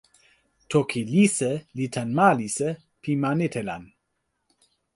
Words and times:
toki 0.73 1.01
Lise 1.13 1.51
li 1.77 1.85
tan 1.93 2.09
ma 2.17 2.29
Lise 2.39 2.69
pi 3.01 3.11
ma 3.21 3.31
Netelan. 3.39 3.83